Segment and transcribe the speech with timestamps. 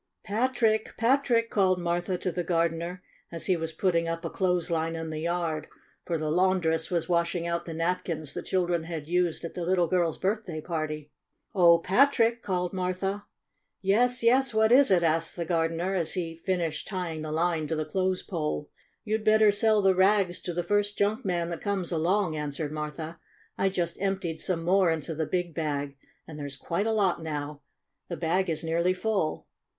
[0.23, 0.97] "Patrick!
[0.97, 4.31] Patrick!" called Martha to the gardener, as he was putting up a IN THE JIJNK
[4.31, 5.67] SHOP 89 clothes line in the yard,
[6.07, 9.85] for the laundress was washing out the napkins the children had used at the little
[9.85, 11.11] girl's birthday party.
[11.53, 13.25] "Oh, Patrick!" called Martha.
[13.83, 14.55] "Yes, yes!
[14.55, 17.85] What is it?" asked the gar dener, as he finished tying the line to the
[17.85, 18.71] clothes post.
[19.03, 23.19] "You'd better sell the rags to the first junk man that comes along," answered Martha.
[23.55, 25.95] "I just emptied some more into the big bag,
[26.27, 27.61] and there's quite a lot now.
[28.07, 29.45] The bag is nearly full."